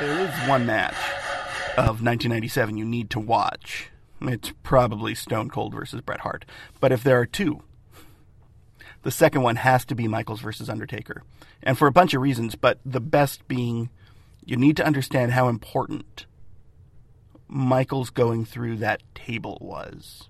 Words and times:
there 0.00 0.20
is 0.20 0.48
one 0.48 0.64
match 0.64 0.94
of 1.76 2.02
1997 2.02 2.76
you 2.76 2.84
need 2.84 3.10
to 3.10 3.20
watch. 3.20 3.90
It's 4.20 4.52
probably 4.62 5.14
Stone 5.14 5.50
Cold 5.50 5.74
versus 5.74 6.00
Bret 6.00 6.20
Hart. 6.20 6.44
But 6.80 6.92
if 6.92 7.02
there 7.02 7.18
are 7.20 7.26
two, 7.26 7.62
the 9.02 9.10
second 9.10 9.42
one 9.42 9.56
has 9.56 9.84
to 9.86 9.94
be 9.94 10.06
Michaels 10.06 10.40
versus 10.40 10.68
Undertaker. 10.70 11.22
And 11.62 11.76
for 11.76 11.88
a 11.88 11.92
bunch 11.92 12.14
of 12.14 12.22
reasons, 12.22 12.54
but 12.54 12.78
the 12.84 13.00
best 13.00 13.46
being 13.48 13.90
you 14.44 14.56
need 14.56 14.76
to 14.76 14.86
understand 14.86 15.32
how 15.32 15.48
important 15.48 16.26
Michaels 17.48 18.10
going 18.10 18.44
through 18.44 18.76
that 18.76 19.02
table 19.14 19.58
was. 19.60 20.28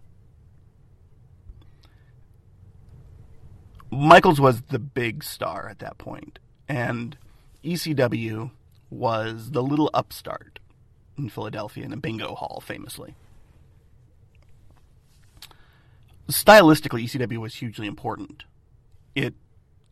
Michaels 3.91 4.41
was 4.41 4.63
the 4.63 4.79
big 4.79 5.25
star 5.25 5.69
at 5.69 5.79
that 5.79 5.99
point, 5.99 6.39
and 6.69 7.17
ECW 7.65 8.51
was 8.91 9.51
the 9.51 9.63
little 9.63 9.91
upstart 9.93 10.59
in 11.17 11.29
Philadelphia 11.29 11.85
in 11.85 11.93
a 11.93 11.97
bingo 11.97 12.35
hall, 12.35 12.63
famously. 12.65 13.15
Stylistically, 16.29 17.05
ECW 17.05 17.39
was 17.39 17.57
hugely 17.57 17.87
important. 17.87 18.45
It 19.15 19.35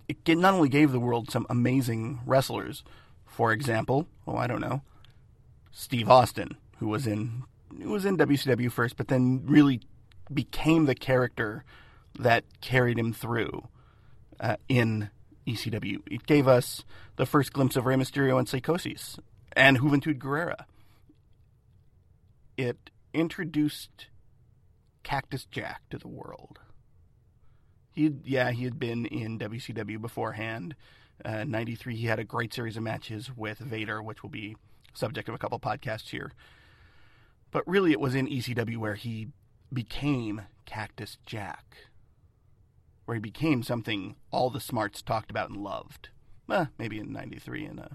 it 0.09 0.38
not 0.38 0.54
only 0.54 0.68
gave 0.68 0.92
the 0.92 1.01
world 1.01 1.30
some 1.30 1.46
amazing 1.51 2.20
wrestlers, 2.24 2.84
for 3.27 3.52
example, 3.52 4.06
oh 4.27 4.37
I 4.37 4.46
don't 4.46 4.60
know, 4.60 4.82
Steve 5.73 6.09
Austin, 6.09 6.56
who 6.78 6.88
was 6.88 7.06
in 7.06 7.42
who 7.82 7.90
was 7.90 8.04
in 8.04 8.16
WCW 8.16 8.70
first, 8.70 8.96
but 8.96 9.09
then 9.09 9.42
really 9.46 9.80
became 10.32 10.84
the 10.87 10.95
character 10.95 11.65
that 12.18 12.45
carried 12.60 12.98
him 12.98 13.12
through 13.12 13.68
uh, 14.40 14.56
in 14.68 15.10
ECW. 15.46 16.00
It 16.10 16.27
gave 16.27 16.48
us 16.48 16.84
the 17.16 17.27
first 17.27 17.52
glimpse 17.52 17.77
of 17.77 17.87
Rey 17.87 17.96
Mysterio 17.96 18.38
and 18.38 18.48
Psicosis 18.48 19.18
and 19.52 19.79
Juventud 19.79 20.18
Guerrera. 20.18 20.65
It 22.57 22.90
introduced 23.12 24.09
Cactus 25.02 25.45
Jack 25.46 25.82
to 25.90 25.98
the 25.98 26.09
world. 26.09 26.59
He, 27.93 28.12
yeah, 28.24 28.51
he 28.51 28.65
had 28.65 28.79
been 28.79 29.06
in 29.06 29.38
WCW 29.38 30.01
beforehand. 30.01 30.74
Uh, 31.24 31.45
93, 31.45 31.96
he 31.96 32.06
had 32.06 32.18
a 32.18 32.24
great 32.24 32.52
series 32.52 32.76
of 32.76 32.82
matches 32.82 33.30
with 33.34 33.59
Vader, 33.59 34.02
which 34.02 34.23
will 34.23 34.30
be 34.30 34.56
subject 34.93 35.28
of 35.28 35.34
a 35.34 35.38
couple 35.38 35.59
podcasts 35.59 36.10
here. 36.10 36.32
But 37.51 37.66
really, 37.66 37.93
it 37.93 38.01
was 38.01 38.15
in 38.15 38.26
ECW 38.26 38.76
where 38.76 38.96
he 38.96 39.28
became 39.73 40.43
Cactus 40.66 41.16
Jack 41.24 41.76
where 43.07 43.15
he 43.15 43.21
became 43.21 43.62
something 43.62 44.16
all 44.30 44.51
the 44.51 44.60
smarts 44.60 45.01
talked 45.01 45.30
about 45.30 45.49
and 45.49 45.62
loved. 45.62 46.10
Eh, 46.51 46.66
maybe 46.79 46.99
in 46.99 47.12
93 47.12 47.65
in 47.65 47.79
uh, 47.79 47.88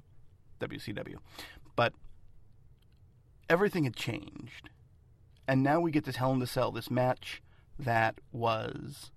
WCW. 0.60 1.18
But 1.76 1.94
everything 3.50 3.84
had 3.84 3.96
changed. 3.96 4.70
And 5.48 5.64
now 5.64 5.80
we 5.80 5.92
get 5.92 6.06
this 6.06 6.16
Hell 6.16 6.34
in 6.34 6.40
the 6.40 6.48
Cell, 6.48 6.72
this 6.72 6.90
match 6.90 7.42
that 7.78 8.20
was 8.32 9.12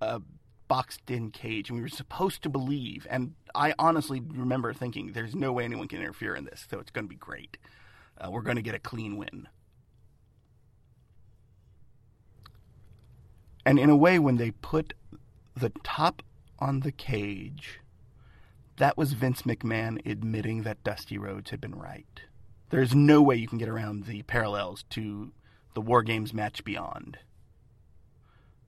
a 0.00 0.20
boxed 0.68 1.10
in 1.10 1.30
cage. 1.30 1.68
And 1.68 1.76
we 1.76 1.82
were 1.82 1.88
supposed 1.88 2.42
to 2.42 2.48
believe, 2.48 3.06
and 3.10 3.34
I 3.54 3.74
honestly 3.78 4.20
remember 4.20 4.72
thinking, 4.72 5.12
there's 5.12 5.34
no 5.34 5.52
way 5.52 5.64
anyone 5.64 5.88
can 5.88 6.00
interfere 6.00 6.34
in 6.34 6.44
this, 6.44 6.66
so 6.70 6.78
it's 6.78 6.90
going 6.90 7.04
to 7.04 7.08
be 7.08 7.16
great. 7.16 7.58
Uh, 8.18 8.30
we're 8.30 8.42
going 8.42 8.56
to 8.56 8.62
get 8.62 8.74
a 8.74 8.80
clean 8.80 9.16
win. 9.16 9.48
And 13.64 13.78
in 13.78 13.90
a 13.90 13.96
way, 13.96 14.18
when 14.18 14.36
they 14.36 14.50
put 14.50 14.94
the 15.56 15.72
top 15.82 16.22
on 16.58 16.80
the 16.80 16.92
cage, 16.92 17.80
that 18.76 18.96
was 18.96 19.12
Vince 19.12 19.42
McMahon 19.42 20.04
admitting 20.06 20.62
that 20.62 20.82
Dusty 20.82 21.18
Rhodes 21.18 21.50
had 21.50 21.60
been 21.60 21.74
right. 21.74 22.22
There's 22.70 22.94
no 22.94 23.20
way 23.22 23.36
you 23.36 23.46
can 23.46 23.58
get 23.58 23.68
around 23.68 24.06
the 24.06 24.22
parallels 24.22 24.84
to 24.90 25.32
the 25.74 25.80
War 25.80 26.02
Games 26.02 26.32
match 26.32 26.64
beyond. 26.64 27.18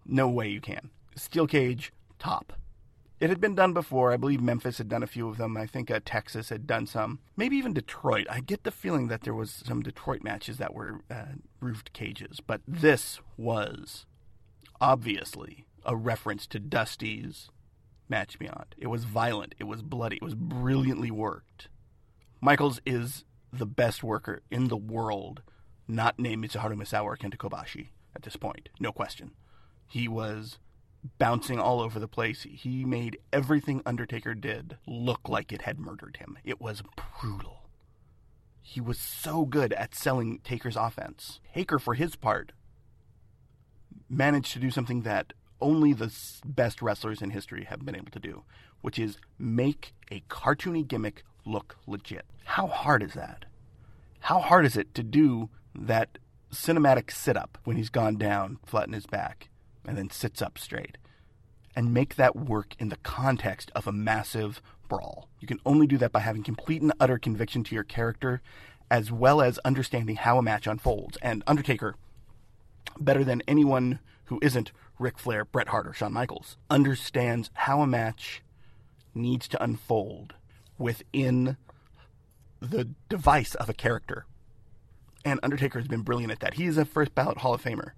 No 0.07 0.29
way 0.29 0.49
you 0.49 0.61
can. 0.61 0.91
Steel 1.17 1.47
cage, 1.47 1.93
top. 2.19 2.53
It 3.21 3.31
had 3.31 3.41
been 3.41 3.55
done 3.55 3.73
before. 3.73 4.13
I 4.13 4.19
believe 4.19 4.43
Memphis 4.43 4.79
had 4.79 4.89
done 4.89 5.03
a 5.03 5.07
few 5.07 5.29
of 5.29 5.39
them. 5.39 5.57
I 5.57 5.67
think 5.67 5.91
uh, 5.91 6.01
Texas 6.05 6.51
had 6.51 6.67
done 6.67 6.87
some. 6.87 7.21
Maybe 7.37 7.57
even 7.57 7.73
Detroit. 7.73 8.27
I 8.29 8.41
get 8.41 8.65
the 8.65 8.71
feeling 8.71 9.09
that 9.09 9.23
there 9.23 9.35
was 9.35 9.51
some 9.51 9.83
Detroit 9.83 10.23
matches 10.23 10.59
that 10.59 10.75
were 10.75 11.01
uh, 11.11 11.37
roofed 11.61 11.93
cages, 11.93 12.41
but 12.41 12.61
this 12.69 13.21
was 13.39 14.05
obviously 14.84 15.65
a 15.87 15.97
reference 15.97 16.47
to 16.47 16.61
Dusty's 16.61 17.49
Match 18.06 18.39
Beyond. 18.39 18.75
It 18.77 18.89
was 18.89 19.05
violent, 19.05 19.55
it 19.59 19.65
was 19.65 19.81
bloody, 19.81 20.17
it 20.17 20.22
was 20.22 20.34
brilliantly 20.34 21.11
worked. 21.11 21.69
Michaels 22.43 22.83
is 22.84 23.25
the 23.50 23.65
best 23.65 24.05
worker 24.05 24.43
in 24.50 24.69
the 24.69 24.77
world, 24.77 25.41
not 25.89 26.19
named 26.19 26.44
Mitsuharu 26.44 26.75
Misawa 26.75 27.05
or 27.05 27.17
Kenta 27.17 27.37
Kobashi 27.37 27.89
at 28.15 28.23
this 28.23 28.37
point, 28.37 28.69
no 28.78 28.93
question. 28.93 29.31
He 29.89 30.06
was 30.06 30.59
bouncing 31.17 31.59
all 31.59 31.81
over 31.81 31.99
the 31.99 32.06
place. 32.06 32.43
He 32.43 32.84
made 32.84 33.17
everything 33.33 33.81
Undertaker 33.87 34.34
did 34.34 34.77
look 34.87 35.31
like 35.31 35.50
it 35.50 35.62
had 35.62 35.81
murdered 35.81 36.19
him. 36.19 36.37
It 36.44 36.61
was 36.61 36.83
brutal. 37.21 37.62
He 38.61 38.83
was 38.83 38.99
so 38.99 39.47
good 39.47 39.73
at 39.73 39.94
selling 39.94 40.41
Taker's 40.44 40.77
offense. 40.77 41.41
Taker, 41.55 41.78
for 41.78 41.94
his 41.94 42.17
part, 42.17 42.53
managed 44.17 44.53
to 44.53 44.59
do 44.59 44.71
something 44.71 45.03
that 45.03 45.33
only 45.61 45.93
the 45.93 46.13
best 46.45 46.83
wrestlers 46.83 47.23
in 47.23 47.31
history 47.31 47.65
have 47.65 47.85
been 47.85 47.97
able 47.97 48.11
to 48.11 48.19
do, 48.19 48.45
which 48.81 48.99
is 48.99 49.19
make 49.39 49.95
a 50.11 50.21
cartoony 50.29 50.87
gimmick 50.87 51.23
look 51.47 51.77
legit. 51.87 52.25
How 52.45 52.67
hard 52.67 53.03
is 53.03 53.15
that? 53.15 53.47
How 54.21 54.41
hard 54.41 54.65
is 54.65 54.77
it 54.77 54.95
to 54.95 55.03
do 55.03 55.51
that 55.75 56.19
cinematic 56.53 57.11
sit 57.11 57.37
up 57.37 57.59
when 57.65 57.77
he's 57.77 57.91
gone 57.91 58.17
down 58.17 58.59
flat 58.65 58.87
in 58.87 58.93
his 58.93 59.07
back 59.07 59.49
and 59.87 59.99
then 59.99 60.11
sits 60.11 60.41
up 60.41 60.59
straight 60.59 60.97
and 61.77 61.93
make 61.93 62.15
that 62.15 62.37
work 62.37 62.75
in 62.79 62.89
the 62.89 62.97
context 62.97 63.71
of 63.75 63.87
a 63.87 63.93
massive 63.93 64.63
brawl? 64.89 65.29
You 65.41 65.49
can 65.49 65.61
only 65.67 65.87
do 65.87 65.99
that 65.99 66.13
by 66.13 66.21
having 66.21 66.43
complete 66.43 66.83
and 66.83 66.93
utter 67.01 67.19
conviction 67.19 67.65
to 67.65 67.75
your 67.75 67.85
character 67.85 68.41
as 68.91 69.11
well 69.11 69.41
as 69.41 69.59
understanding 69.65 70.17
how 70.17 70.39
a 70.39 70.43
match 70.43 70.67
unfolds. 70.67 71.19
And 71.23 71.43
Undertaker 71.47 71.97
better 72.99 73.25
than 73.25 73.43
anyone 73.47 73.99
who 74.27 74.39
isn't 74.43 74.72
Ric 74.99 75.19
Flair, 75.19 75.45
Bret 75.45 75.69
Hart, 75.69 75.87
or 75.87 75.93
Shawn 75.93 76.12
Michaels, 76.12 76.56
understands 76.71 77.50
how 77.55 77.81
a 77.81 77.87
match 77.87 78.43
needs 79.15 79.49
to 79.49 79.62
unfold 79.62 80.34
within 80.78 81.56
the 82.61 82.91
device 83.09 83.55
of 83.55 83.69
a 83.69 83.75
character. 83.75 84.27
And 85.25 85.41
Undertaker 85.43 85.78
has 85.78 85.89
been 85.89 86.03
brilliant 86.03 86.33
at 86.33 86.41
that. 86.41 86.55
He 86.55 86.67
is 86.67 86.78
a 86.78 86.84
first 86.84 87.15
ballot 87.15 87.39
Hall 87.39 87.55
of 87.55 87.62
Famer 87.62 87.93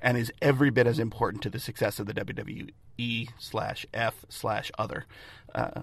and 0.00 0.18
is 0.18 0.32
every 0.42 0.70
bit 0.70 0.86
as 0.86 0.98
important 0.98 1.42
to 1.42 1.50
the 1.50 1.58
success 1.58 1.98
of 1.98 2.06
the 2.06 2.14
WWE 2.14 3.30
slash 3.38 3.86
F 3.92 4.24
slash 4.28 4.70
other 4.78 5.06
uh, 5.54 5.82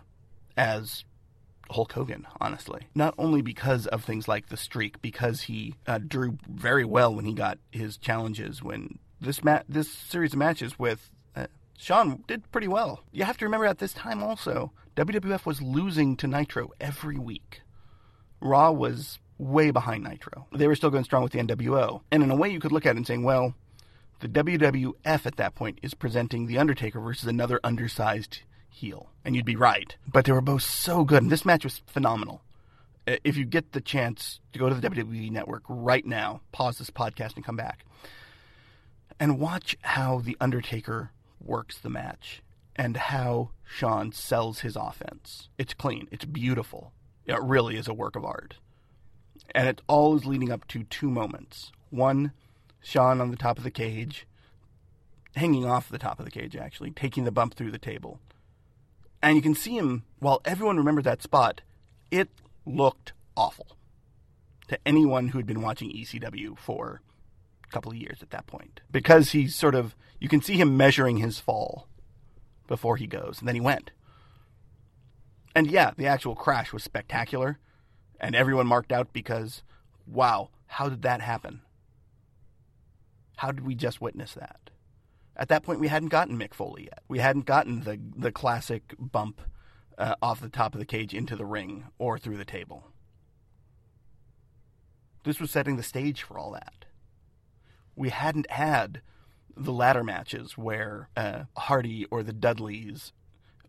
as 0.55 1.03
Hulk 1.71 1.93
Hogan, 1.93 2.27
honestly. 2.39 2.87
Not 2.95 3.13
only 3.17 3.41
because 3.41 3.87
of 3.87 4.03
things 4.03 4.27
like 4.27 4.49
the 4.49 4.57
streak, 4.57 5.01
because 5.01 5.41
he 5.41 5.75
uh, 5.87 5.99
drew 5.99 6.37
very 6.49 6.85
well 6.85 7.13
when 7.13 7.25
he 7.25 7.33
got 7.33 7.57
his 7.71 7.97
challenges. 7.97 8.61
When 8.63 8.99
this 9.19 9.43
ma- 9.43 9.63
this 9.67 9.89
series 9.91 10.33
of 10.33 10.39
matches 10.39 10.77
with 10.77 11.09
uh, 11.35 11.47
Shawn 11.77 12.23
did 12.27 12.51
pretty 12.51 12.67
well. 12.67 13.03
You 13.11 13.23
have 13.23 13.37
to 13.37 13.45
remember 13.45 13.65
at 13.65 13.79
this 13.79 13.93
time 13.93 14.21
also, 14.21 14.71
WWF 14.95 15.45
was 15.45 15.61
losing 15.61 16.15
to 16.17 16.27
Nitro 16.27 16.71
every 16.79 17.17
week. 17.17 17.61
Raw 18.41 18.71
was 18.71 19.19
way 19.37 19.71
behind 19.71 20.03
Nitro. 20.03 20.47
They 20.53 20.67
were 20.67 20.75
still 20.75 20.89
going 20.89 21.03
strong 21.03 21.23
with 21.23 21.31
the 21.31 21.39
NWO. 21.39 22.01
And 22.11 22.23
in 22.23 22.31
a 22.31 22.35
way, 22.35 22.49
you 22.49 22.59
could 22.59 22.71
look 22.71 22.85
at 22.85 22.95
it 22.95 22.97
and 22.97 23.07
saying, 23.07 23.23
well, 23.23 23.55
the 24.19 24.27
WWF 24.27 25.25
at 25.25 25.37
that 25.37 25.55
point 25.55 25.79
is 25.81 25.93
presenting 25.95 26.45
The 26.45 26.59
Undertaker 26.59 26.99
versus 26.99 27.27
another 27.27 27.59
undersized 27.63 28.41
heel. 28.71 29.09
And 29.23 29.35
you'd 29.35 29.45
be 29.45 29.55
right. 29.55 29.95
But 30.11 30.25
they 30.25 30.31
were 30.31 30.41
both 30.41 30.63
so 30.63 31.03
good. 31.03 31.21
And 31.21 31.31
this 31.31 31.45
match 31.45 31.63
was 31.63 31.81
phenomenal. 31.85 32.41
If 33.05 33.37
you 33.37 33.45
get 33.45 33.73
the 33.73 33.81
chance 33.81 34.39
to 34.53 34.59
go 34.59 34.69
to 34.69 34.75
the 34.75 34.89
WWE 34.89 35.31
network 35.31 35.63
right 35.67 36.05
now, 36.05 36.41
pause 36.51 36.77
this 36.77 36.89
podcast 36.89 37.35
and 37.35 37.45
come 37.45 37.55
back, 37.55 37.85
and 39.19 39.39
watch 39.39 39.75
how 39.81 40.19
The 40.19 40.37
Undertaker 40.39 41.11
works 41.39 41.77
the 41.77 41.89
match 41.89 42.41
and 42.75 42.95
how 42.95 43.49
Shawn 43.63 44.11
sells 44.11 44.59
his 44.59 44.75
offense. 44.75 45.49
It's 45.57 45.73
clean, 45.73 46.07
it's 46.11 46.25
beautiful. 46.25 46.93
It 47.25 47.41
really 47.41 47.75
is 47.75 47.87
a 47.87 47.93
work 47.93 48.15
of 48.15 48.25
art. 48.25 48.55
And 49.53 49.67
it 49.67 49.81
all 49.87 50.15
is 50.15 50.25
leading 50.25 50.51
up 50.51 50.67
to 50.69 50.83
two 50.83 51.09
moments. 51.09 51.71
One, 51.89 52.31
Shawn 52.81 53.19
on 53.19 53.31
the 53.31 53.37
top 53.37 53.57
of 53.57 53.63
the 53.63 53.71
cage, 53.71 54.25
hanging 55.35 55.65
off 55.65 55.89
the 55.89 55.97
top 55.97 56.19
of 56.19 56.25
the 56.25 56.31
cage, 56.31 56.55
actually, 56.55 56.91
taking 56.91 57.23
the 57.23 57.31
bump 57.31 57.55
through 57.55 57.71
the 57.71 57.77
table. 57.77 58.19
And 59.23 59.35
you 59.35 59.41
can 59.41 59.55
see 59.55 59.77
him, 59.77 60.03
while 60.19 60.41
everyone 60.45 60.77
remembered 60.77 61.03
that 61.03 61.21
spot, 61.21 61.61
it 62.09 62.29
looked 62.65 63.13
awful 63.37 63.77
to 64.67 64.79
anyone 64.85 65.29
who 65.29 65.37
had 65.37 65.45
been 65.45 65.61
watching 65.61 65.91
ECW 65.91 66.57
for 66.57 67.01
a 67.63 67.71
couple 67.71 67.91
of 67.91 67.97
years 67.97 68.19
at 68.21 68.31
that 68.31 68.47
point. 68.47 68.81
Because 68.91 69.31
he's 69.31 69.55
sort 69.55 69.75
of, 69.75 69.95
you 70.19 70.27
can 70.27 70.41
see 70.41 70.55
him 70.55 70.77
measuring 70.77 71.17
his 71.17 71.39
fall 71.39 71.87
before 72.67 72.97
he 72.97 73.05
goes, 73.05 73.39
and 73.39 73.47
then 73.47 73.55
he 73.55 73.61
went. 73.61 73.91
And 75.53 75.69
yeah, 75.69 75.91
the 75.97 76.07
actual 76.07 76.35
crash 76.35 76.71
was 76.71 76.83
spectacular, 76.83 77.59
And 78.19 78.35
everyone 78.35 78.67
marked 78.67 78.91
out 78.91 79.11
because, 79.13 79.63
wow, 80.05 80.49
how 80.67 80.87
did 80.89 81.01
that 81.01 81.21
happen? 81.21 81.61
How 83.37 83.51
did 83.51 83.65
we 83.65 83.73
just 83.73 83.99
witness 83.99 84.33
that? 84.35 84.69
At 85.35 85.47
that 85.49 85.63
point, 85.63 85.79
we 85.79 85.87
hadn't 85.87 86.09
gotten 86.09 86.37
Mick 86.37 86.53
Foley 86.53 86.83
yet. 86.83 87.03
We 87.07 87.19
hadn't 87.19 87.45
gotten 87.45 87.81
the 87.81 87.99
the 88.15 88.31
classic 88.31 88.93
bump 88.99 89.41
uh, 89.97 90.15
off 90.21 90.41
the 90.41 90.49
top 90.49 90.73
of 90.73 90.79
the 90.79 90.85
cage 90.85 91.13
into 91.13 91.35
the 91.35 91.45
ring 91.45 91.85
or 91.97 92.17
through 92.17 92.37
the 92.37 92.45
table. 92.45 92.87
This 95.23 95.39
was 95.39 95.51
setting 95.51 95.77
the 95.77 95.83
stage 95.83 96.23
for 96.23 96.37
all 96.37 96.51
that. 96.51 96.85
We 97.95 98.09
hadn't 98.09 98.49
had 98.49 99.01
the 99.55 99.71
ladder 99.71 100.03
matches 100.03 100.57
where 100.57 101.09
uh, 101.15 101.43
Hardy 101.55 102.05
or 102.05 102.23
the 102.23 102.33
Dudleys 102.33 103.13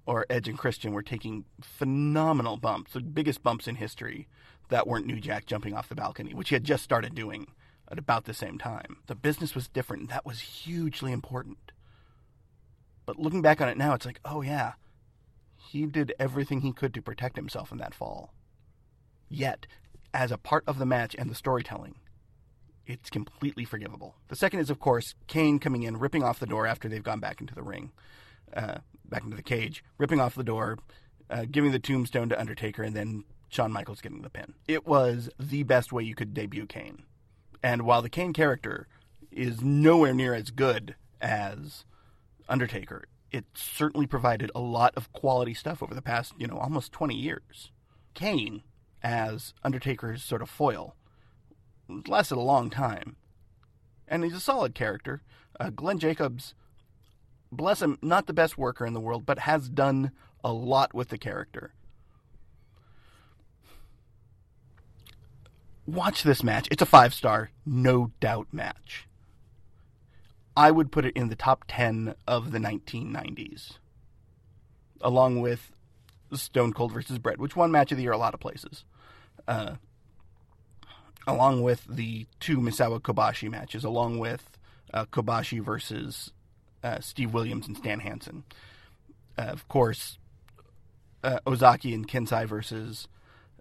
or 0.07 0.27
Edge 0.31 0.49
and 0.49 0.59
Christian 0.59 0.93
were 0.93 1.03
taking 1.03 1.45
phenomenal 1.61 2.57
bumps, 2.57 2.93
the 2.93 3.01
biggest 3.01 3.43
bumps 3.43 3.69
in 3.69 3.77
history 3.77 4.29
that 4.69 4.87
weren't 4.87 5.07
New 5.07 5.21
Jack 5.21 5.47
jumping 5.47 5.75
off 5.75 5.89
the 5.89 5.95
balcony, 5.95 6.35
which 6.35 6.49
he 6.49 6.55
had 6.55 6.65
just 6.65 6.83
started 6.83 7.15
doing 7.15 7.47
at 7.93 7.99
about 7.99 8.25
the 8.25 8.35
same 8.35 8.59
time. 8.59 8.97
The 9.07 9.15
business 9.15 9.55
was 9.55 9.69
different, 9.69 10.09
that 10.09 10.25
was 10.25 10.41
hugely 10.41 11.13
important. 11.13 11.71
But 13.05 13.19
looking 13.19 13.43
back 13.43 13.61
on 13.61 13.69
it 13.69 13.77
now, 13.77 13.93
it's 13.93 14.07
like, 14.07 14.19
oh 14.25 14.41
yeah, 14.41 14.73
he 15.57 15.85
did 15.85 16.15
everything 16.19 16.63
he 16.63 16.73
could 16.73 16.95
to 16.95 17.03
protect 17.03 17.37
himself 17.37 17.71
in 17.71 17.79
that 17.79 17.95
fall. 17.95 18.33
Yet, 19.29 19.67
as 20.15 20.33
a 20.33 20.39
part 20.39 20.65
of 20.67 20.79
the 20.79 20.87
match 20.87 21.15
and 21.19 21.31
the 21.31 21.35
storytelling, 21.35 21.97
it's 22.87 23.11
completely 23.11 23.65
forgivable. 23.65 24.17
The 24.29 24.37
second 24.37 24.61
is, 24.61 24.71
of 24.71 24.81
course, 24.81 25.15
Kane 25.27 25.59
coming 25.59 25.83
in, 25.83 25.99
ripping 25.99 26.23
off 26.23 26.41
the 26.41 26.47
door 26.47 26.67
after 26.67 26.89
they've 26.89 27.03
gone 27.03 27.21
back 27.21 27.41
into 27.41 27.55
the 27.55 27.63
ring, 27.63 27.93
uh, 28.57 28.79
back 29.05 29.25
into 29.25 29.37
the 29.37 29.43
cage, 29.43 29.85
ripping 29.99 30.21
off 30.21 30.35
the 30.35 30.43
door, 30.43 30.79
uh, 31.31 31.45
giving 31.51 31.73
the 31.73 31.79
tombstone 31.79 32.31
to 32.31 32.41
Undertaker, 32.41 32.83
and 32.83 32.97
then 32.97 33.25
Shawn 33.51 33.71
Michaels 33.71 34.01
getting 34.01 34.23
the 34.23 34.31
pin. 34.31 34.55
It 34.67 34.87
was 34.87 35.29
the 35.39 35.63
best 35.63 35.93
way 35.93 36.03
you 36.03 36.15
could 36.15 36.33
debut 36.33 36.67
Kane. 36.67 37.05
And 37.63 37.83
while 37.83 38.03
the 38.03 38.11
Kane 38.11 38.33
character 38.33 38.89
is 39.31 39.63
nowhere 39.63 40.13
near 40.15 40.35
as 40.35 40.51
good 40.51 40.97
as 41.21 41.85
Undertaker, 42.49 43.05
it 43.31 43.45
certainly 43.55 44.07
provided 44.07 44.51
a 44.55 44.61
lot 44.61 44.93
of 44.97 45.13
quality 45.13 45.55
stuff 45.55 45.83
over 45.83 45.95
the 45.95 46.03
past, 46.03 46.35
you 46.37 46.47
know, 46.47 46.59
almost 46.59 46.93
20 46.93 47.15
years. 47.15 47.71
Kane, 48.15 48.63
as 49.03 49.55
Undertaker's 49.65 50.23
sort 50.23 50.43
of 50.43 50.51
foil, 50.51 50.97
lasted 52.07 52.37
a 52.37 52.41
long 52.41 52.69
time. 52.69 53.17
And 54.07 54.25
he's 54.25 54.35
a 54.35 54.41
solid 54.41 54.75
character. 54.75 55.23
Uh, 55.59 55.71
Glenn 55.71 55.99
Jacobs, 55.99 56.55
bless 57.51 57.81
him, 57.81 57.99
not 58.03 58.27
the 58.27 58.35
best 58.35 58.59
worker 58.59 58.85
in 58.85 58.93
the 58.93 59.01
world, 59.01 59.25
but 59.25 59.41
has 59.41 59.69
done 59.69 60.13
a 60.45 60.53
lot 60.53 60.93
with 60.93 61.09
the 61.09 61.19
character. 61.19 61.73
Watch 65.87 66.23
this 66.23 66.43
match. 66.43 66.69
It's 66.71 66.83
a 66.83 66.87
five 66.87 67.13
star, 67.13 67.51
no 67.67 68.13
doubt 68.21 68.49
match. 68.53 69.09
I 70.57 70.71
would 70.71 70.93
put 70.93 71.05
it 71.05 71.17
in 71.17 71.29
the 71.29 71.37
top 71.37 71.65
10 71.67 72.15
of 72.27 72.53
the 72.53 72.59
1990s, 72.59 73.79
along 75.01 75.41
with 75.41 75.73
Stone 76.33 76.75
Cold 76.75 76.93
versus 76.93 77.19
Bret, 77.19 77.39
which 77.39 77.57
won 77.57 77.71
match 77.71 77.91
of 77.91 77.97
the 77.97 78.03
year 78.05 78.13
a 78.13 78.19
lot 78.19 78.35
of 78.35 78.41
places. 78.41 78.85
Uh, 79.49 79.77
along 81.27 81.63
with 81.63 81.85
the 81.89 82.27
two 82.41 82.59
Misawa 82.59 83.01
Kobashi 83.01 83.51
matches, 83.51 83.85
along 83.85 84.19
with 84.19 84.59
uh, 84.93 85.07
Kobashi 85.07 85.61
versus 85.61 86.33
uh, 86.83 87.01
Steve 87.01 87.33
Williams 87.33 87.67
and 87.67 87.77
Stan 87.77 88.01
Hansen. 88.01 88.45
Uh, 89.39 89.43
of 89.43 89.67
course, 89.69 90.19
uh, 91.25 91.39
Ozaki 91.47 91.95
and 91.95 92.09
Kansai 92.09 92.47
versus 92.47 93.09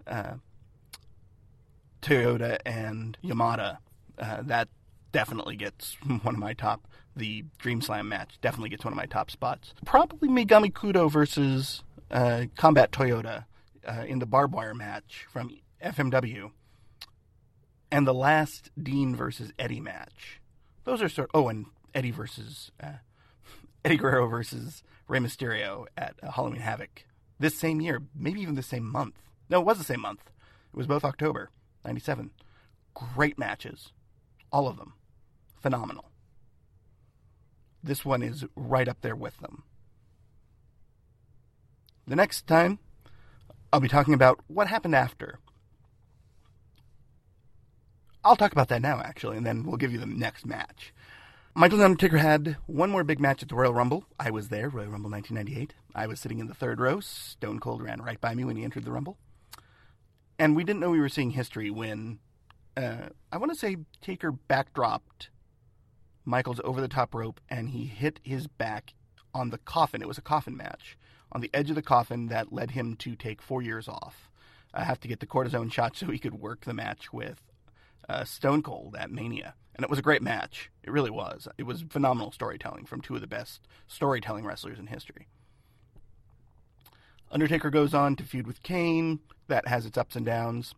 uh, 0.06 0.34
Toyota 2.02 2.58
and 2.66 3.16
Yamada. 3.24 3.78
Uh, 4.18 4.42
that 4.42 4.68
definitely 5.12 5.56
gets 5.56 5.96
one 6.22 6.34
of 6.34 6.40
my 6.40 6.52
top. 6.52 6.86
The 7.14 7.44
Dream 7.58 7.80
Slam 7.82 8.08
match 8.08 8.38
definitely 8.40 8.70
gets 8.70 8.84
one 8.84 8.92
of 8.92 8.96
my 8.96 9.06
top 9.06 9.30
spots. 9.30 9.74
Probably 9.84 10.28
Megumi 10.28 10.72
Kudo 10.72 11.10
versus 11.10 11.82
Combat 12.10 12.90
Toyota 12.90 13.44
in 14.06 14.18
the 14.18 14.26
barbed 14.26 14.54
wire 14.54 14.74
match 14.74 15.26
from 15.30 15.50
FMW 15.84 16.50
and 17.90 18.06
the 18.06 18.14
last 18.14 18.70
Dean 18.82 19.14
versus 19.14 19.52
Eddie 19.58 19.80
match. 19.80 20.40
Those 20.84 21.02
are 21.02 21.08
sort. 21.08 21.30
Of, 21.34 21.44
Oh, 21.44 21.48
and 21.48 21.66
Eddie 21.94 22.10
versus 22.10 22.72
uh, 22.82 22.94
Eddie 23.84 23.98
Guerrero 23.98 24.26
versus 24.26 24.82
Rey 25.06 25.18
Mysterio 25.18 25.86
at 25.96 26.14
uh, 26.22 26.32
Halloween 26.32 26.60
Havoc 26.60 27.04
this 27.38 27.58
same 27.58 27.80
year, 27.80 28.02
maybe 28.14 28.40
even 28.40 28.54
the 28.54 28.62
same 28.62 28.84
month. 28.90 29.16
No, 29.50 29.60
it 29.60 29.66
was 29.66 29.78
the 29.78 29.84
same 29.84 30.00
month. 30.00 30.30
It 30.72 30.76
was 30.76 30.86
both 30.86 31.04
October 31.04 31.50
'97. 31.84 32.30
Great 32.94 33.38
matches, 33.38 33.92
all 34.52 34.68
of 34.68 34.76
them, 34.76 34.94
phenomenal. 35.60 36.10
This 37.82 38.04
one 38.04 38.22
is 38.22 38.44
right 38.54 38.88
up 38.88 39.00
there 39.00 39.16
with 39.16 39.38
them. 39.38 39.64
The 42.06 42.16
next 42.16 42.46
time, 42.46 42.78
I'll 43.72 43.80
be 43.80 43.88
talking 43.88 44.14
about 44.14 44.40
what 44.48 44.68
happened 44.68 44.94
after 44.94 45.38
I'll 48.24 48.36
talk 48.36 48.52
about 48.52 48.68
that 48.68 48.82
now, 48.82 49.00
actually, 49.00 49.36
and 49.36 49.44
then 49.44 49.64
we'll 49.64 49.76
give 49.76 49.92
you 49.92 49.98
the 49.98 50.06
next 50.06 50.46
match. 50.46 50.94
Michael 51.54 51.78
and 51.78 51.84
Undertaker 51.84 52.18
had 52.18 52.56
one 52.66 52.88
more 52.88 53.02
big 53.02 53.18
match 53.18 53.42
at 53.42 53.48
the 53.48 53.56
Royal 53.56 53.74
Rumble. 53.74 54.04
I 54.18 54.30
was 54.30 54.48
there, 54.48 54.68
Royal 54.68 54.90
Rumble 54.90 55.10
1998. 55.10 55.74
I 55.94 56.06
was 56.06 56.20
sitting 56.20 56.38
in 56.38 56.46
the 56.46 56.54
third 56.54 56.80
row. 56.80 57.00
Stone 57.00 57.58
Cold 57.58 57.82
ran 57.82 58.00
right 58.00 58.20
by 58.20 58.34
me 58.34 58.44
when 58.44 58.56
he 58.56 58.62
entered 58.62 58.84
the 58.84 58.92
Rumble. 58.92 59.18
And 60.42 60.56
we 60.56 60.64
didn't 60.64 60.80
know 60.80 60.90
we 60.90 60.98
were 60.98 61.08
seeing 61.08 61.30
history 61.30 61.70
when, 61.70 62.18
uh, 62.76 63.10
I 63.30 63.36
want 63.36 63.52
to 63.52 63.56
say, 63.56 63.76
Taker 64.00 64.32
backdropped 64.32 65.28
Michaels 66.24 66.60
over 66.64 66.80
the 66.80 66.88
top 66.88 67.14
rope 67.14 67.40
and 67.48 67.70
he 67.70 67.84
hit 67.84 68.18
his 68.24 68.48
back 68.48 68.92
on 69.32 69.50
the 69.50 69.58
coffin. 69.58 70.02
It 70.02 70.08
was 70.08 70.18
a 70.18 70.20
coffin 70.20 70.56
match. 70.56 70.98
On 71.30 71.40
the 71.40 71.50
edge 71.54 71.70
of 71.70 71.76
the 71.76 71.80
coffin 71.80 72.26
that 72.26 72.52
led 72.52 72.72
him 72.72 72.96
to 72.96 73.14
take 73.14 73.40
four 73.40 73.62
years 73.62 73.86
off. 73.86 74.32
I 74.74 74.82
have 74.82 74.98
to 75.02 75.08
get 75.08 75.20
the 75.20 75.28
cortisone 75.28 75.72
shot 75.72 75.96
so 75.96 76.06
he 76.06 76.18
could 76.18 76.34
work 76.34 76.64
the 76.64 76.74
match 76.74 77.12
with 77.12 77.40
uh, 78.08 78.24
Stone 78.24 78.64
Cold 78.64 78.96
at 78.98 79.12
Mania. 79.12 79.54
And 79.76 79.84
it 79.84 79.90
was 79.90 80.00
a 80.00 80.02
great 80.02 80.22
match. 80.22 80.72
It 80.82 80.90
really 80.90 81.12
was. 81.12 81.46
It 81.56 81.66
was 81.66 81.84
phenomenal 81.88 82.32
storytelling 82.32 82.86
from 82.86 83.00
two 83.00 83.14
of 83.14 83.20
the 83.20 83.28
best 83.28 83.68
storytelling 83.86 84.44
wrestlers 84.44 84.80
in 84.80 84.88
history. 84.88 85.28
Undertaker 87.32 87.70
goes 87.70 87.94
on 87.94 88.14
to 88.16 88.24
feud 88.24 88.46
with 88.46 88.62
Kane. 88.62 89.20
That 89.48 89.66
has 89.66 89.86
its 89.86 89.98
ups 89.98 90.14
and 90.14 90.24
downs. 90.24 90.74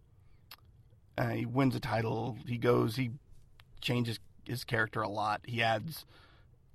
Uh, 1.19 1.31
he 1.31 1.47
wins 1.47 1.75
a 1.75 1.81
title. 1.81 2.39
He 2.47 2.57
goes, 2.57 2.97
he 2.97 3.11
changes 3.81 4.21
his 4.45 4.65
character 4.65 5.03
a 5.03 5.09
lot. 5.09 5.41
He 5.45 5.63
adds, 5.63 6.07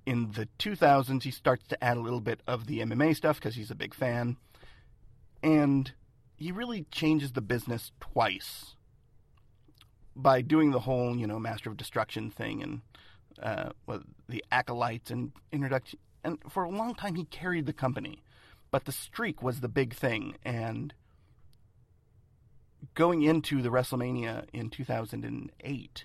in 0.06 0.32
the 0.32 0.48
2000s, 0.58 1.22
he 1.22 1.30
starts 1.30 1.66
to 1.68 1.82
add 1.82 1.96
a 1.96 2.00
little 2.00 2.20
bit 2.20 2.40
of 2.46 2.66
the 2.66 2.80
MMA 2.80 3.16
stuff 3.16 3.36
because 3.36 3.54
he's 3.54 3.70
a 3.70 3.74
big 3.74 3.94
fan. 3.94 4.36
And 5.42 5.92
he 6.36 6.52
really 6.52 6.86
changes 6.90 7.32
the 7.32 7.40
business 7.40 7.92
twice 8.00 8.76
by 10.14 10.42
doing 10.42 10.70
the 10.70 10.80
whole, 10.80 11.16
you 11.16 11.26
know, 11.26 11.38
Master 11.38 11.70
of 11.70 11.76
Destruction 11.76 12.30
thing 12.30 12.62
and 12.62 12.80
uh, 13.42 13.70
the 14.28 14.44
acolytes 14.52 15.10
and 15.10 15.32
introduction. 15.52 15.98
And 16.22 16.38
for 16.48 16.64
a 16.64 16.70
long 16.70 16.94
time, 16.94 17.14
he 17.14 17.24
carried 17.24 17.66
the 17.66 17.72
company, 17.72 18.22
but 18.70 18.84
the 18.84 18.92
streak 18.92 19.42
was 19.42 19.60
the 19.60 19.68
big 19.68 19.94
thing. 19.94 20.36
And 20.44 20.94
going 22.94 23.22
into 23.22 23.62
the 23.62 23.70
WrestleMania 23.70 24.46
in 24.52 24.70
2008, 24.70 26.04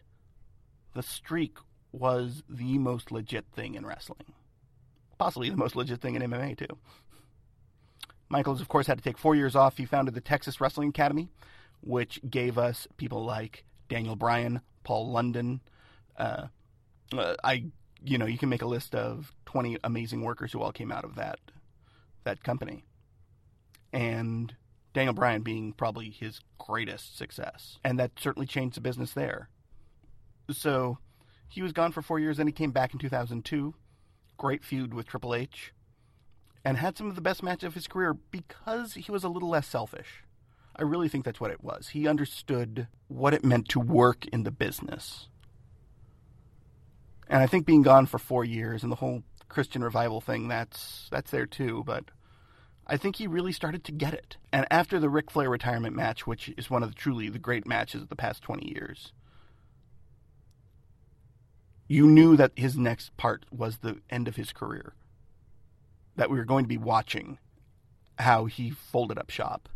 the 0.94 1.04
streak 1.04 1.58
was 1.92 2.44
the 2.50 2.78
most 2.78 3.12
legit 3.12 3.46
thing 3.54 3.76
in 3.76 3.86
wrestling, 3.86 4.34
possibly 5.18 5.50
the 5.50 5.58
most 5.58 5.76
legit 5.76 6.02
thing 6.02 6.16
in 6.16 6.22
MMA 6.22 6.58
too. 6.58 6.78
Michaels, 8.28 8.60
of 8.60 8.68
course, 8.68 8.88
had 8.88 8.98
to 8.98 9.04
take 9.04 9.18
four 9.18 9.36
years 9.36 9.56
off. 9.56 9.78
He 9.78 9.86
founded 9.86 10.16
the 10.16 10.22
Texas 10.22 10.60
Wrestling 10.60 10.90
Academy, 10.90 11.30
which 11.82 12.20
gave 12.28 12.58
us 12.58 12.88
people 12.98 13.24
like 13.24 13.66
Daniel 13.88 14.16
Bryan, 14.16 14.62
Paul 14.84 15.12
London. 15.12 15.62
Uh, 16.18 16.48
uh, 17.16 17.36
I, 17.44 17.66
you 18.04 18.18
know, 18.18 18.26
you 18.26 18.40
can 18.40 18.50
make 18.50 18.64
a 18.64 18.68
list 18.68 18.96
of 18.96 19.32
20 19.46 19.78
amazing 19.84 20.22
workers 20.22 20.52
who 20.52 20.62
all 20.62 20.72
came 20.72 20.92
out 20.92 21.06
of 21.06 21.16
that 21.16 21.40
that 22.26 22.44
company, 22.44 22.84
and 23.94 24.54
Daniel 24.94 25.14
Bryan 25.14 25.42
being 25.42 25.74
probably 25.74 26.10
his 26.10 26.42
greatest 26.58 27.18
success, 27.18 27.80
and 27.84 27.98
that 28.00 28.12
certainly 28.20 28.48
changed 28.48 28.78
the 28.78 28.82
business 28.82 29.14
there. 29.14 29.50
So 30.52 31.00
he 31.48 31.62
was 31.62 31.72
gone 31.72 31.92
for 31.92 32.02
four 32.02 32.20
years, 32.20 32.38
then 32.38 32.48
he 32.48 32.54
came 32.54 32.72
back 32.72 32.94
in 32.94 33.00
2002. 33.00 33.74
Great 34.38 34.64
feud 34.66 34.94
with 34.94 35.08
Triple 35.08 35.34
H, 35.34 35.74
and 36.66 36.78
had 36.78 36.98
some 36.98 37.08
of 37.08 37.16
the 37.16 37.22
best 37.22 37.42
matches 37.42 37.68
of 37.68 37.74
his 37.74 37.88
career 37.88 38.14
because 38.14 38.96
he 38.96 39.12
was 39.12 39.24
a 39.24 39.30
little 39.30 39.50
less 39.50 39.68
selfish. 39.68 40.24
I 40.76 40.84
really 40.84 41.08
think 41.08 41.24
that's 41.24 41.40
what 41.40 41.52
it 41.52 41.64
was. 41.64 41.90
He 41.90 42.08
understood 42.08 42.88
what 43.08 43.34
it 43.34 43.46
meant 43.46 43.70
to 43.70 43.80
work 43.80 44.26
in 44.28 44.44
the 44.44 44.52
business. 44.52 45.30
And 47.30 47.42
I 47.42 47.48
think 47.48 47.66
being 47.66 47.82
gone 47.82 48.06
for 48.08 48.18
four 48.18 48.44
years 48.44 48.84
and 48.84 48.92
the 48.92 48.98
whole 48.98 49.24
Christian 49.50 49.84
revival 49.84 50.22
thing, 50.22 50.48
that's 50.48 51.08
that's 51.12 51.32
there 51.32 51.46
too. 51.46 51.84
But 51.86 52.06
I 52.88 52.98
think 52.98 53.16
he 53.16 53.28
really 53.28 53.52
started 53.52 53.84
to 53.86 53.92
get 53.92 54.14
it. 54.14 54.38
And 54.52 54.68
after 54.70 55.00
the 55.00 55.10
Ric 55.10 55.32
Flair 55.32 55.50
retirement 55.50 55.96
match, 55.96 56.28
which 56.28 56.50
is 56.58 56.70
one 56.70 56.84
of 56.84 56.90
the, 56.90 56.96
truly 56.96 57.30
the 57.30 57.40
great 57.40 57.68
matches 57.68 58.02
of 58.02 58.10
the 58.10 58.16
past 58.16 58.44
20 58.44 58.68
years, 58.68 59.12
you 61.88 62.08
knew 62.08 62.36
that 62.36 62.52
his 62.56 62.78
next 62.78 63.16
part 63.18 63.46
was 63.52 63.78
the 63.78 64.02
end 64.10 64.28
of 64.28 64.36
his 64.36 64.52
career. 64.52 64.94
That 66.16 66.30
we 66.30 66.38
were 66.38 66.46
going 66.46 66.64
to 66.64 66.70
be 66.70 66.78
watching 66.78 67.40
how 68.18 68.46
he 68.46 68.70
folded 68.70 69.18
up 69.18 69.30
shop. 69.30 69.68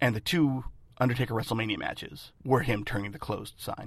And 0.00 0.14
the 0.14 0.20
two 0.20 0.64
Undertaker 1.00 1.34
WrestleMania 1.34 1.78
matches 1.78 2.32
were 2.44 2.60
him 2.60 2.84
turning 2.84 3.12
the 3.12 3.18
closed 3.18 3.54
sign. 3.58 3.86